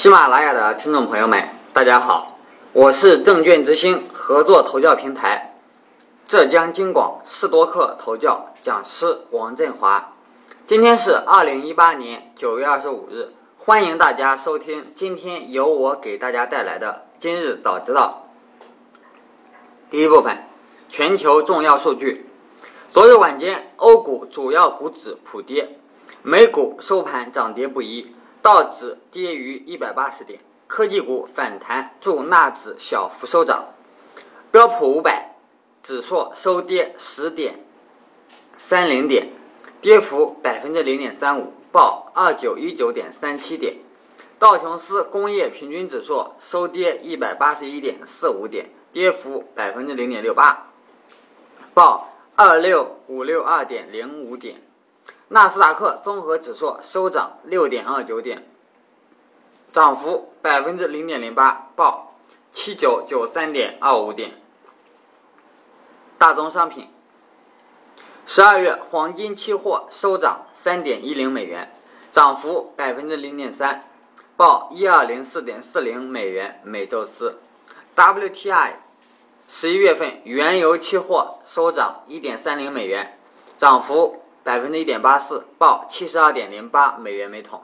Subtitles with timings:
[0.00, 2.38] 喜马拉雅的听众朋友们，大家好，
[2.72, 5.54] 我是证券之星合作投教平台
[6.26, 10.14] 浙江金广士多克投教讲师王振华。
[10.66, 18.24] 今天是二零一八年九月二十五日，欢迎大家收听今天由我给大家带来的今日早知道。
[19.90, 20.44] 第一部分，
[20.88, 22.24] 全球重要数据。
[22.90, 25.76] 昨日晚间，欧股主要股指普跌，
[26.22, 28.14] 美股收盘涨跌不一。
[28.42, 33.66] 道指跌逾一百八十点，科技股反弹助纳指小幅收涨，
[34.50, 35.34] 标普五百
[35.82, 37.60] 指数收跌十点
[38.56, 39.28] 三零点，
[39.80, 43.76] 跌幅百分之零点三五，报二九一九点三七点。
[44.38, 50.70] 道琼斯工业平均指数收跌一百八十一点四五点，跌幅百分之零点六八，
[51.74, 54.62] 报二六五六二点零五点。
[55.32, 58.44] 纳斯达克综合指数收涨六点二九点，
[59.70, 62.16] 涨幅百分之零点零八，报
[62.52, 64.32] 七九九三点二五点。
[66.18, 66.88] 大宗商品，
[68.26, 71.72] 十二月黄金期货收涨三点一零美元，
[72.10, 73.84] 涨幅百分之零点三，
[74.36, 77.38] 报一二零四点四零美元每周四。
[77.94, 78.72] WTI
[79.46, 83.16] 十一月份原油期货收涨一点三零美元，
[83.56, 84.24] 涨幅。
[84.42, 87.62] 百分之一点八四，报七十二点零八美元每桶。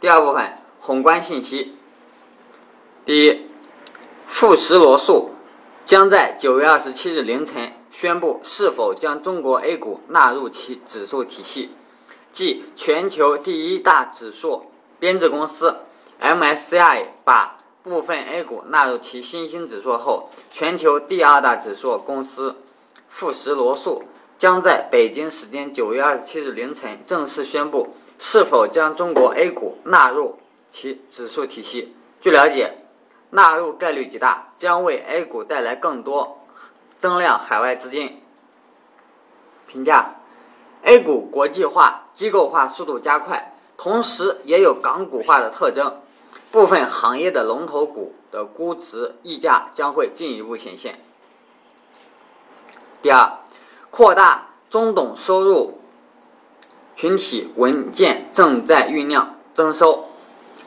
[0.00, 1.76] 第二部分宏观信息：
[3.04, 3.46] 第一，
[4.26, 5.30] 富时罗素
[5.84, 11.70] 将在九月二十七日凌晨宣布是否将中国 A 股纳入其指数体系，
[12.32, 15.76] 即全球第一大指数编制公司
[16.20, 22.56] MSCI 把部分 A 股纳入其新兴指数后，全球第二大指数公司。
[23.12, 24.04] 富时罗素
[24.38, 30.38] 将在北京时间九月二十七日凌晨正式宣布是否将中国 A 股纳入
[30.70, 31.94] 其指数体系。
[32.22, 32.78] 据了解，
[33.28, 36.38] 纳入概率极大，将为 A 股带来更多
[36.98, 38.18] 增量海外资金。
[39.66, 40.14] 评价
[40.82, 46.00] ：A 股国际化、机构化速度加快，同时也有港股化的特征，
[46.50, 50.98] 部分行业的龙头股的估值溢价将会进一步显现。
[53.02, 53.40] 第二，
[53.90, 55.80] 扩大中等收入
[56.94, 60.04] 群体文件正在酝酿增收，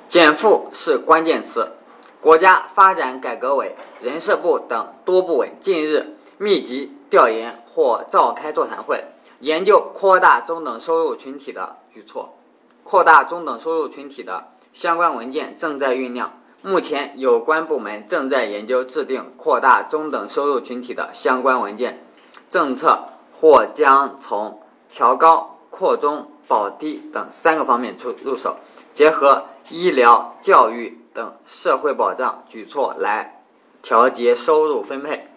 [0.10, 1.72] 减负是关键词。
[2.20, 9.06] 国家发展改革委、人社部等多部委近日密集调研或召开座谈会，
[9.40, 12.36] 研究扩大中等收入群体的举措。
[12.84, 22.02] 扩大中等收入群体的相关文件正在酝酿，目前有关部门正在研究制定扩大中等收入群体的相关文件。
[22.50, 28.58] 政策或将从调高、扩中、保低等三个方面出入手，
[28.94, 33.44] 结合医疗、教育等社会保障举措来
[33.82, 35.28] 调节收入分配。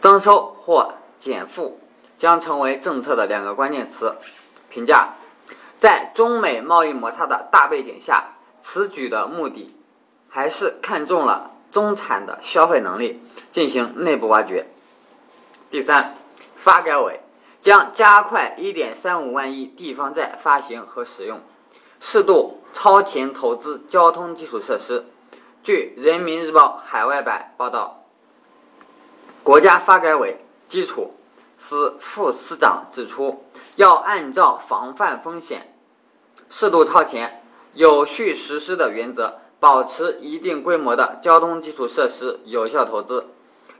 [0.00, 1.80] 增收或减负
[2.16, 4.14] 将成为政策的两个关键词。
[4.68, 5.14] 评价：
[5.78, 9.74] 在中美贸易摩擦的大背景下，此举的目的
[10.28, 11.50] 还是看中了。
[11.76, 13.20] 中产的消费能力
[13.52, 14.66] 进行内部挖掘。
[15.70, 16.14] 第三，
[16.56, 17.20] 发改委
[17.60, 21.38] 将加快1.35万亿地方债发行和使用，
[22.00, 25.04] 适度超前投资交通基础设施。
[25.62, 28.04] 据人民日报海外版报道，
[29.42, 30.38] 国家发改委
[30.68, 31.14] 基础
[31.58, 33.44] 司副司长指出，
[33.74, 35.74] 要按照防范风险、
[36.48, 37.42] 适度超前、
[37.74, 39.40] 有序实施的原则。
[39.66, 43.26] 保持一定规模的交通基础设施有效投资，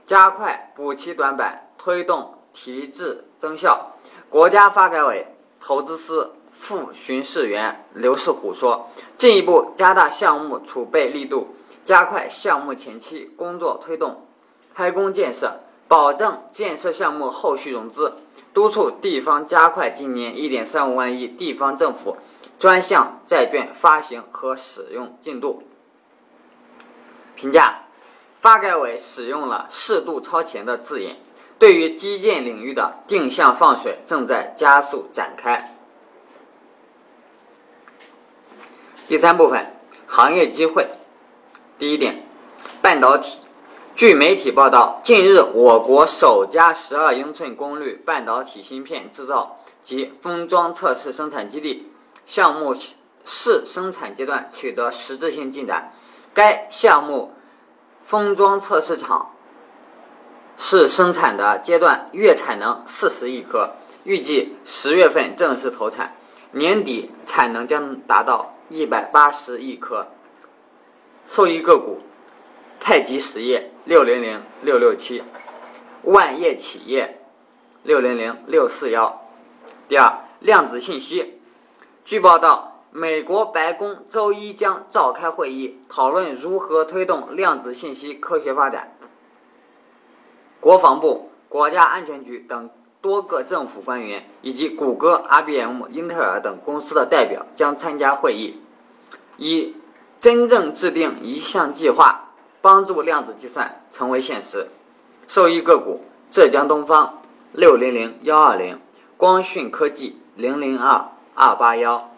[0.05, 3.93] 加快补齐短板，推动提质增效。
[4.29, 5.27] 国家发改委
[5.61, 11.55] 投资司副巡视员刘世虎说：“进一步加大项目储备力度，
[11.85, 14.25] 加快项目前期工作推动，
[14.75, 18.15] 开工建设，保证建设项目后续融资，
[18.53, 22.17] 督促地方加快今年1.35万亿地方政府。”
[22.59, 25.61] 专项债券发行和使用进度
[27.37, 27.83] 评价，
[28.41, 31.17] 发改委使用了“适度超前”的字眼，
[31.59, 35.77] 对于基建领域的定向放水正在加速展开。
[39.07, 39.73] 第三部分，
[40.07, 40.89] 行业机会。
[41.77, 42.25] 第一点，
[42.81, 43.39] 半导体。
[43.95, 51.91] 据媒体报道，近日我国首家十二英寸功率半导体芯片制造及封装测试生产基地。
[52.25, 52.75] 项目
[53.23, 55.93] 试生产阶段取得实质性进展。
[56.37, 57.33] 该项目
[58.05, 59.31] 封装测试厂
[60.55, 63.71] 是生产的阶段月产能四十亿颗，
[64.03, 66.15] 预计十月份正式投产。
[66.51, 70.09] 年底产能将达到一百八十亿颗。
[71.27, 72.01] 受益个股：
[72.79, 75.23] 太极实业六零零六六七，
[76.03, 77.19] 万业企业
[77.81, 79.23] 六零零六四幺。
[79.87, 81.41] 第二，量子信息。
[82.05, 88.97] 据报道，美国白宫周一将召开会议，讨论如何推动量子信息科学发展。
[90.59, 98.59] 国防部、国家安全局等多个政府官员以及谷歌、IBM、英特尔等公司的代表将参加会议，
[99.37, 99.75] 一。
[100.19, 104.69] 真正制定一项计划，帮助量子计算成为现实。
[105.27, 107.21] 受益个股：浙江东方
[107.51, 108.79] 六零零幺二零，
[109.17, 112.09] 光讯科技零零二二八幺。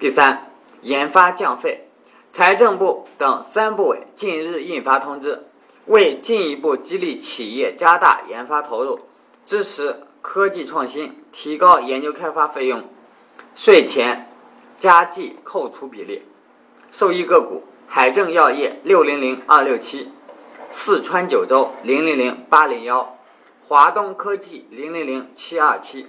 [0.00, 0.50] 第三，
[0.80, 1.86] 研发降费。
[2.32, 5.44] 财政部等三部委近日印发通知，
[5.84, 9.00] 为进一步激励企业加大研发投入，
[9.44, 12.84] 支持科技创新，提高研究开发费用，
[13.54, 14.32] 税前
[14.78, 16.22] 加计扣除比例。
[16.90, 20.10] 受益个股：海正药业六零零二六七，
[20.70, 23.18] 四川九州零零零八零幺，
[23.68, 26.06] 华东科技零零零七二七。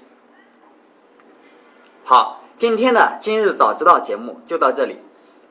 [2.06, 5.00] 好，今天的今日早知道节目就到这里，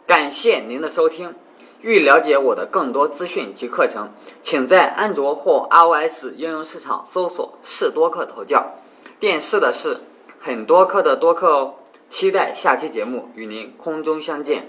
[0.06, 1.34] 感谢您的收听。
[1.80, 8.76] 欲了解我的更多资讯及课程，请在安卓或 iOS 应用市场搜索“视多课头教”，
[9.18, 10.02] 电视的是
[10.38, 11.74] 很多课的多课哦。
[12.08, 14.68] 期待下期节目与您空中相见。